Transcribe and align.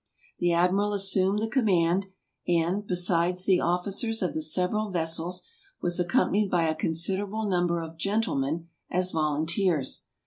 The 0.39 0.51
admiral 0.51 0.93
assumed 0.93 1.37
the 1.37 1.47
command, 1.47 2.07
and, 2.47 2.87
beside 2.87 3.37
the 3.37 3.59
officers 3.59 4.23
of 4.23 4.33
the 4.33 4.41
several 4.41 4.89
vessels, 4.89 5.43
was 5.79 5.99
accompanied 5.99 6.49
by 6.49 6.63
a 6.63 6.73
considerable 6.73 7.45
number 7.47 7.79
of 7.83 7.97
gentlemen 7.97 8.67
as 8.89 9.11
volunteers. 9.11 10.05